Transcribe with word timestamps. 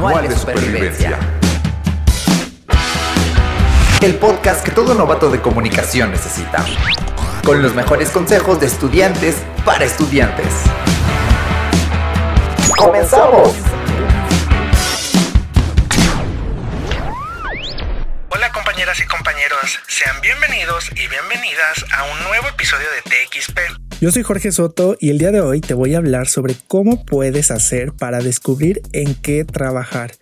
Manual 0.00 0.30
de 0.30 0.34
Supervivencia. 0.34 1.18
El 4.00 4.14
podcast 4.14 4.64
que 4.64 4.70
todo 4.70 4.94
novato 4.94 5.30
de 5.30 5.42
comunicación 5.42 6.10
necesita. 6.10 6.64
Con 7.44 7.60
los 7.60 7.74
mejores 7.74 8.08
consejos 8.08 8.58
de 8.60 8.66
estudiantes 8.66 9.36
para 9.62 9.84
estudiantes. 9.84 10.46
¡Comenzamos! 12.78 13.54
Hola 18.30 18.52
compañeras 18.52 19.00
y 19.00 19.06
compañeros, 19.06 19.80
sean 19.86 20.18
bienvenidos 20.22 20.90
y 20.92 21.08
bienvenidas 21.08 21.84
a 21.92 22.04
un 22.04 22.24
nuevo 22.24 22.48
episodio 22.48 22.86
de 22.90 23.02
TXP 23.02 23.89
yo 24.00 24.10
soy 24.10 24.22
Jorge 24.22 24.50
Soto 24.50 24.96
y 24.98 25.10
el 25.10 25.18
día 25.18 25.30
de 25.30 25.42
hoy 25.42 25.60
te 25.60 25.74
voy 25.74 25.94
a 25.94 25.98
hablar 25.98 26.26
sobre 26.26 26.56
cómo 26.68 27.04
puedes 27.04 27.50
hacer 27.50 27.92
para 27.92 28.20
descubrir 28.20 28.80
en 28.92 29.14
qué 29.14 29.44
trabajar. 29.44 30.12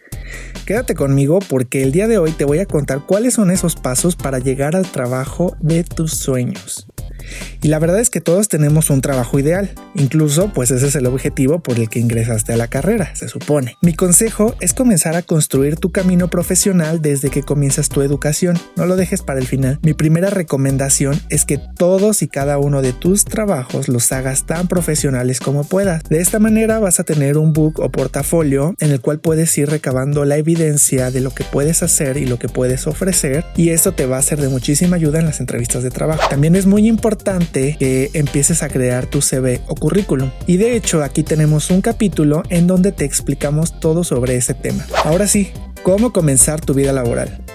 Quédate 0.67 0.97
conmigo 0.97 1.39
porque 1.39 1.85
el 1.85 1.93
día 1.93 2.09
de 2.09 2.19
hoy 2.19 2.33
te 2.33 2.45
voy 2.45 2.59
a 2.59 2.67
contar 2.67 3.07
cuáles 3.07 3.35
son 3.35 3.53
esos 3.53 3.77
pasos 3.77 4.17
para 4.17 4.41
llegar 4.41 4.75
al 4.75 4.91
trabajo 4.91 5.57
de 5.61 5.85
tus 5.85 6.15
sueños. 6.15 6.89
Y 7.61 7.69
la 7.69 7.81
verdad 7.81 7.99
es 7.99 8.09
que 8.09 8.21
todos 8.21 8.49
tenemos 8.49 8.89
un 8.91 9.01
trabajo 9.01 9.39
ideal, 9.39 9.71
incluso 9.95 10.53
pues 10.53 10.71
ese 10.71 10.87
es 10.87 10.95
el 10.95 11.07
objetivo 11.07 11.59
por 11.59 11.79
el 11.79 11.89
que 11.89 11.99
ingresaste 11.99 12.53
a 12.53 12.57
la 12.57 12.69
carrera, 12.69 13.15
se 13.17 13.29
supone. 13.29 13.77
Mi 13.83 13.95
consejo 13.95 14.55
es 14.61 14.75
comenzar 14.75 15.17
a 15.17 15.23
construir 15.23 15.77
tu 15.77 15.91
camino 15.91 16.29
profesional 16.29 17.03
desde 17.03 17.31
que 17.31 17.43
comienzas 17.43 17.89
tu 17.89 18.03
educación, 18.03 18.57
no 18.77 18.87
lo 18.87 18.95
dejes 18.95 19.23
para 19.23 19.41
el 19.41 19.47
final. 19.47 19.81
Mi 19.83 19.93
primera 19.93 20.31
recomendación 20.31 21.21
es 21.31 21.45
que 21.45 21.59
todos 21.59 22.23
y 22.23 22.29
cada 22.29 22.59
uno 22.59 22.81
de 22.81 22.93
tus 22.93 23.25
trabajos 23.25 23.89
los 23.89 24.13
hagas 24.13 24.47
tan 24.47 24.69
profesionales 24.69 25.41
como 25.41 25.65
puedas. 25.65 26.05
De 26.05 26.21
esta 26.21 26.39
manera 26.39 26.79
vas 26.79 27.01
a 27.01 27.05
tener 27.05 27.39
un 27.39 27.53
book 27.53 27.81
o 27.81 27.91
portafolio 27.91 28.77
en 28.79 28.93
el 28.93 29.01
cual 29.01 29.19
puedes 29.19 29.57
ir 29.59 29.69
recabando 29.69 30.25
la 30.25 30.37
evidencia 30.37 31.11
de 31.11 31.21
lo 31.21 31.35
que 31.35 31.43
puedes 31.43 31.83
hacer 31.83 32.19
y 32.19 32.27
lo 32.27 32.39
que 32.39 32.49
puedes 32.49 32.87
ofrecer 32.87 33.45
y 33.57 33.71
esto 33.71 33.93
te 33.93 34.07
va 34.07 34.19
a 34.19 34.23
ser 34.23 34.41
de 34.41 34.49
muchísima 34.49 34.97
ayuda 34.97 35.19
en 35.19 35.27
las 35.27 35.41
entrevistas 35.41 35.83
de 35.83 35.91
trabajo. 35.91 36.29
También 36.31 36.55
es 36.55 36.67
muy 36.67 36.87
importante 36.87 37.48
que 37.51 38.11
empieces 38.15 38.63
a 38.63 38.69
crear 38.69 39.07
tu 39.07 39.21
CV 39.21 39.61
o 39.67 39.75
currículum. 39.75 40.31
Y 40.47 40.57
de 40.57 40.77
hecho 40.77 41.03
aquí 41.03 41.23
tenemos 41.23 41.71
un 41.71 41.81
capítulo 41.81 42.43
en 42.49 42.67
donde 42.67 42.93
te 42.93 43.05
explicamos 43.05 43.81
todo 43.81 44.05
sobre 44.05 44.37
ese 44.37 44.55
tema. 44.55 44.87
Ahora 45.05 45.27
sí, 45.27 45.51
¿cómo 45.83 46.13
comenzar 46.13 46.61
tu 46.61 46.75
vida 46.75 46.93
laboral? 46.93 47.48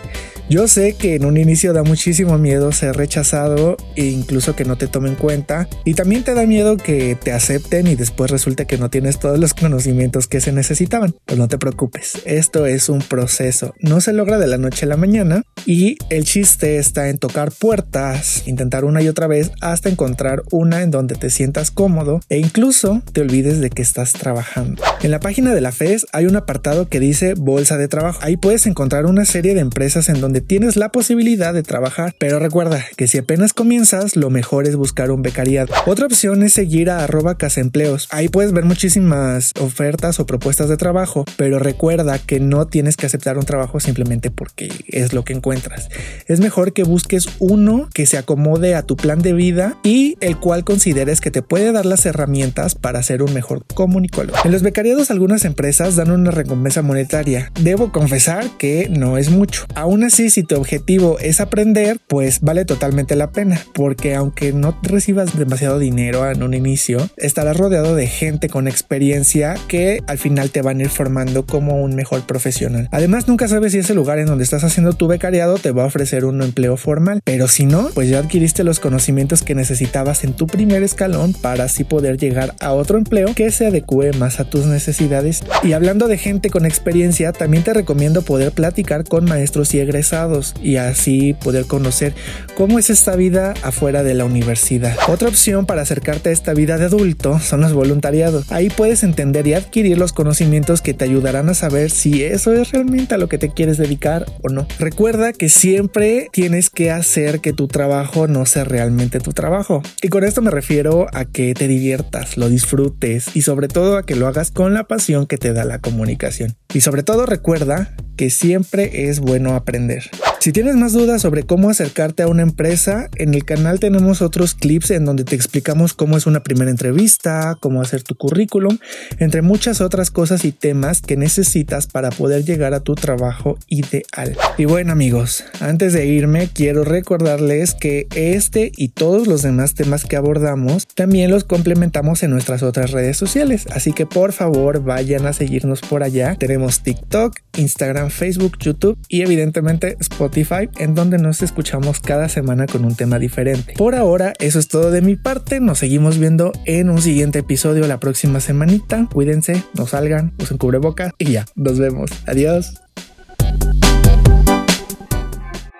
Yo 0.53 0.67
sé 0.67 0.93
que 0.93 1.15
en 1.15 1.25
un 1.25 1.37
inicio 1.37 1.73
da 1.73 1.81
muchísimo 1.81 2.37
miedo 2.37 2.71
ser 2.71 2.95
rechazado 2.95 3.75
e 3.95 4.05
incluso 4.05 4.55
que 4.55 4.65
no 4.65 4.77
te 4.77 4.85
tomen 4.85 5.15
cuenta 5.15 5.67
y 5.83 5.95
también 5.95 6.23
te 6.23 6.35
da 6.35 6.45
miedo 6.45 6.77
que 6.77 7.15
te 7.15 7.31
acepten 7.31 7.87
y 7.87 7.95
después 7.95 8.29
resulte 8.29 8.67
que 8.67 8.77
no 8.77 8.91
tienes 8.91 9.17
todos 9.17 9.39
los 9.39 9.55
conocimientos 9.55 10.27
que 10.27 10.41
se 10.41 10.51
necesitaban. 10.51 11.15
Pues 11.25 11.39
no 11.39 11.47
te 11.47 11.57
preocupes, 11.57 12.21
esto 12.25 12.67
es 12.67 12.87
un 12.87 12.99
proceso, 12.99 13.73
no 13.79 13.99
se 13.99 14.13
logra 14.13 14.37
de 14.37 14.45
la 14.45 14.59
noche 14.59 14.85
a 14.85 14.89
la 14.89 14.95
mañana 14.95 15.41
y 15.65 15.97
el 16.11 16.23
chiste 16.23 16.77
está 16.77 17.09
en 17.09 17.17
tocar 17.17 17.51
puertas, 17.51 18.47
intentar 18.47 18.85
una 18.85 19.01
y 19.01 19.07
otra 19.07 19.25
vez 19.25 19.49
hasta 19.59 19.89
encontrar 19.89 20.43
una 20.51 20.83
en 20.83 20.91
donde 20.91 21.15
te 21.15 21.31
sientas 21.31 21.71
cómodo 21.71 22.19
e 22.29 22.37
incluso 22.37 23.01
te 23.11 23.21
olvides 23.21 23.59
de 23.59 23.71
que 23.71 23.81
estás 23.81 24.13
trabajando. 24.13 24.83
En 25.01 25.09
la 25.09 25.19
página 25.19 25.55
de 25.55 25.61
la 25.61 25.71
FES 25.71 26.05
hay 26.13 26.27
un 26.27 26.35
apartado 26.35 26.89
que 26.89 26.99
dice 26.99 27.33
bolsa 27.33 27.75
de 27.77 27.87
trabajo. 27.87 28.19
Ahí 28.21 28.37
puedes 28.37 28.67
encontrar 28.67 29.07
una 29.07 29.25
serie 29.25 29.55
de 29.55 29.61
empresas 29.61 30.09
en 30.09 30.21
donde 30.21 30.42
tienes 30.47 30.75
la 30.75 30.89
posibilidad 30.89 31.53
de 31.53 31.63
trabajar. 31.63 32.15
Pero 32.19 32.39
recuerda 32.39 32.83
que 32.97 33.07
si 33.07 33.17
apenas 33.17 33.53
comienzas, 33.53 34.15
lo 34.15 34.29
mejor 34.29 34.67
es 34.67 34.75
buscar 34.75 35.11
un 35.11 35.21
becariado. 35.21 35.73
Otra 35.85 36.05
opción 36.05 36.43
es 36.43 36.53
seguir 36.53 36.89
a 36.89 37.03
arroba 37.03 37.37
empleos. 37.57 38.07
Ahí 38.11 38.29
puedes 38.29 38.51
ver 38.51 38.65
muchísimas 38.65 39.51
ofertas 39.59 40.19
o 40.19 40.25
propuestas 40.25 40.69
de 40.69 40.77
trabajo, 40.77 41.25
pero 41.37 41.59
recuerda 41.59 42.19
que 42.19 42.39
no 42.39 42.67
tienes 42.67 42.97
que 42.97 43.05
aceptar 43.05 43.37
un 43.37 43.45
trabajo 43.45 43.79
simplemente 43.79 44.31
porque 44.31 44.71
es 44.87 45.13
lo 45.13 45.23
que 45.23 45.33
encuentras. 45.33 45.89
Es 46.27 46.39
mejor 46.39 46.73
que 46.73 46.83
busques 46.83 47.27
uno 47.39 47.89
que 47.93 48.05
se 48.05 48.17
acomode 48.17 48.75
a 48.75 48.83
tu 48.83 48.95
plan 48.95 49.21
de 49.21 49.33
vida 49.33 49.77
y 49.83 50.17
el 50.21 50.37
cual 50.37 50.63
consideres 50.63 51.21
que 51.21 51.31
te 51.31 51.41
puede 51.41 51.71
dar 51.71 51.85
las 51.85 52.05
herramientas 52.05 52.75
para 52.75 53.03
ser 53.03 53.23
un 53.23 53.33
mejor 53.33 53.65
comunicólogo. 53.73 54.37
En 54.43 54.51
los 54.51 54.61
becariados 54.61 55.11
algunas 55.11 55.45
empresas 55.45 55.95
dan 55.95 56.11
una 56.11 56.31
recompensa 56.31 56.81
monetaria. 56.81 57.51
Debo 57.59 57.91
confesar 57.91 58.49
que 58.57 58.89
no 58.89 59.17
es 59.17 59.29
mucho. 59.29 59.65
Aún 59.75 60.03
así 60.03 60.22
si 60.29 60.43
tu 60.43 60.55
objetivo 60.55 61.17
es 61.19 61.41
aprender, 61.41 61.99
pues 62.07 62.41
vale 62.41 62.65
totalmente 62.65 63.15
la 63.15 63.31
pena, 63.31 63.59
porque 63.73 64.15
aunque 64.15 64.53
no 64.53 64.77
recibas 64.83 65.37
demasiado 65.37 65.79
dinero 65.79 66.29
en 66.29 66.43
un 66.43 66.53
inicio, 66.53 67.09
estarás 67.17 67.57
rodeado 67.57 67.95
de 67.95 68.07
gente 68.07 68.47
con 68.49 68.67
experiencia 68.67 69.55
que 69.67 70.01
al 70.07 70.17
final 70.17 70.51
te 70.51 70.61
van 70.61 70.79
a 70.79 70.83
ir 70.83 70.89
formando 70.89 71.45
como 71.45 71.81
un 71.81 71.95
mejor 71.95 72.21
profesional. 72.25 72.87
Además, 72.91 73.27
nunca 73.27 73.47
sabes 73.47 73.71
si 73.71 73.79
ese 73.79 73.95
lugar 73.95 74.19
en 74.19 74.27
donde 74.27 74.43
estás 74.43 74.63
haciendo 74.63 74.93
tu 74.93 75.07
becariado 75.07 75.57
te 75.57 75.71
va 75.71 75.83
a 75.83 75.87
ofrecer 75.87 76.25
un 76.25 76.41
empleo 76.41 76.77
formal, 76.77 77.21
pero 77.23 77.47
si 77.47 77.65
no, 77.65 77.89
pues 77.93 78.09
ya 78.09 78.19
adquiriste 78.19 78.63
los 78.63 78.79
conocimientos 78.79 79.41
que 79.41 79.55
necesitabas 79.55 80.23
en 80.23 80.33
tu 80.33 80.47
primer 80.47 80.83
escalón 80.83 81.33
para 81.33 81.65
así 81.65 81.83
poder 81.83 82.17
llegar 82.17 82.55
a 82.59 82.73
otro 82.73 82.97
empleo 82.97 83.33
que 83.33 83.51
se 83.51 83.65
adecue 83.65 84.13
más 84.13 84.39
a 84.39 84.45
tus 84.45 84.65
necesidades. 84.65 85.43
Y 85.63 85.73
hablando 85.73 86.07
de 86.07 86.17
gente 86.17 86.49
con 86.49 86.65
experiencia, 86.65 87.31
también 87.33 87.63
te 87.63 87.73
recomiendo 87.73 88.21
poder 88.21 88.51
platicar 88.51 89.03
con 89.03 89.25
maestros 89.25 89.73
y 89.73 89.79
egresados 89.79 90.12
y 90.61 90.75
así 90.77 91.33
poder 91.33 91.65
conocer 91.65 92.13
cómo 92.55 92.77
es 92.77 92.91
esta 92.91 93.15
vida 93.15 93.55
afuera 93.63 94.03
de 94.03 94.13
la 94.13 94.25
universidad. 94.25 94.95
Otra 95.07 95.27
opción 95.27 95.65
para 95.65 95.81
acercarte 95.81 96.29
a 96.29 96.31
esta 96.31 96.53
vida 96.53 96.77
de 96.77 96.85
adulto 96.85 97.39
son 97.39 97.61
los 97.61 97.73
voluntariados. 97.73 98.51
Ahí 98.51 98.69
puedes 98.69 99.01
entender 99.01 99.47
y 99.47 99.55
adquirir 99.55 99.97
los 99.97 100.13
conocimientos 100.13 100.81
que 100.81 100.93
te 100.93 101.05
ayudarán 101.05 101.49
a 101.49 101.55
saber 101.55 101.89
si 101.89 102.23
eso 102.23 102.53
es 102.53 102.71
realmente 102.71 103.15
a 103.15 103.17
lo 103.17 103.27
que 103.27 103.39
te 103.39 103.49
quieres 103.49 103.77
dedicar 103.77 104.27
o 104.43 104.49
no. 104.49 104.67
Recuerda 104.77 105.33
que 105.33 105.49
siempre 105.49 106.27
tienes 106.31 106.69
que 106.69 106.91
hacer 106.91 107.39
que 107.39 107.53
tu 107.53 107.67
trabajo 107.67 108.27
no 108.27 108.45
sea 108.45 108.65
realmente 108.65 109.19
tu 109.19 109.33
trabajo. 109.33 109.81
Y 110.03 110.09
con 110.09 110.23
esto 110.23 110.43
me 110.43 110.51
refiero 110.51 111.07
a 111.11 111.25
que 111.25 111.55
te 111.55 111.67
diviertas, 111.67 112.37
lo 112.37 112.49
disfrutes 112.49 113.35
y 113.35 113.41
sobre 113.41 113.67
todo 113.67 113.97
a 113.97 114.05
que 114.05 114.15
lo 114.15 114.27
hagas 114.27 114.51
con 114.51 114.75
la 114.75 114.83
pasión 114.83 115.25
que 115.25 115.39
te 115.39 115.53
da 115.53 115.65
la 115.65 115.79
comunicación. 115.79 116.55
Y 116.71 116.81
sobre 116.81 117.01
todo 117.01 117.25
recuerda 117.25 117.95
que 118.15 118.29
siempre 118.29 119.09
es 119.09 119.19
bueno 119.19 119.55
aprender. 119.55 120.02
Si 120.43 120.51
tienes 120.51 120.75
más 120.75 120.91
dudas 120.91 121.21
sobre 121.21 121.43
cómo 121.43 121.69
acercarte 121.69 122.21
a 122.21 122.27
una 122.27 122.41
empresa, 122.41 123.09
en 123.15 123.33
el 123.33 123.45
canal 123.45 123.79
tenemos 123.79 124.21
otros 124.21 124.55
clips 124.55 124.91
en 124.91 125.05
donde 125.05 125.23
te 125.23 125.37
explicamos 125.37 125.93
cómo 125.93 126.17
es 126.17 126.27
una 126.27 126.43
primera 126.43 126.69
entrevista, 126.69 127.55
cómo 127.61 127.81
hacer 127.81 128.03
tu 128.03 128.15
currículum, 128.15 128.77
entre 129.19 129.41
muchas 129.41 129.79
otras 129.79 130.11
cosas 130.11 130.43
y 130.43 130.51
temas 130.51 130.99
que 130.99 131.15
necesitas 131.15 131.87
para 131.87 132.09
poder 132.09 132.43
llegar 132.43 132.73
a 132.73 132.81
tu 132.81 132.93
trabajo 132.95 133.57
ideal. 133.69 134.35
Y 134.57 134.65
bueno 134.65 134.91
amigos, 134.91 135.45
antes 135.61 135.93
de 135.93 136.07
irme 136.07 136.49
quiero 136.53 136.83
recordarles 136.83 137.73
que 137.73 138.07
este 138.13 138.73
y 138.75 138.89
todos 138.89 139.27
los 139.27 139.43
demás 139.43 139.75
temas 139.75 140.03
que 140.03 140.17
abordamos 140.17 140.87
también 140.87 141.31
los 141.31 141.45
complementamos 141.45 142.21
en 142.21 142.31
nuestras 142.31 142.63
otras 142.63 142.91
redes 142.91 143.15
sociales, 143.15 143.65
así 143.71 143.93
que 143.93 144.05
por 144.05 144.33
favor 144.33 144.83
vayan 144.83 145.25
a 145.25 145.31
seguirnos 145.31 145.79
por 145.79 146.03
allá. 146.03 146.35
Tenemos 146.37 146.81
TikTok, 146.81 147.33
Instagram, 147.55 148.09
Facebook, 148.09 148.57
YouTube 148.59 148.97
y 149.07 149.21
evidentemente 149.21 149.95
Spotify 150.01 150.32
en 150.77 150.95
donde 150.95 151.19
nos 151.19 151.43
escuchamos 151.43 151.99
cada 151.99 152.27
semana 152.27 152.65
con 152.65 152.85
un 152.85 152.95
tema 152.95 153.19
diferente. 153.19 153.75
Por 153.77 153.93
ahora, 153.93 154.33
eso 154.39 154.57
es 154.57 154.67
todo 154.67 154.89
de 154.89 155.01
mi 155.01 155.15
parte. 155.15 155.59
Nos 155.59 155.77
seguimos 155.77 156.17
viendo 156.17 156.51
en 156.65 156.89
un 156.89 157.01
siguiente 157.01 157.39
episodio 157.39 157.85
la 157.87 157.99
próxima 157.99 158.39
semanita. 158.39 159.07
Cuídense, 159.13 159.63
no 159.75 159.85
salgan, 159.85 160.33
usen 160.39 160.57
cubreboca 160.57 161.11
y 161.19 161.33
ya, 161.33 161.45
nos 161.55 161.77
vemos. 161.77 162.09
Adiós. 162.25 162.81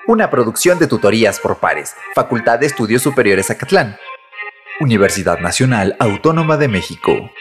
Una 0.08 0.30
producción 0.30 0.78
de 0.78 0.88
tutorías 0.88 1.40
por 1.40 1.60
pares, 1.60 1.94
Facultad 2.14 2.60
de 2.60 2.68
Estudios 2.68 3.02
Superiores 3.02 3.50
Acatlán. 3.50 3.96
Universidad 4.80 5.40
Nacional 5.40 5.96
Autónoma 6.00 6.58
de 6.58 6.68
México. 6.68 7.32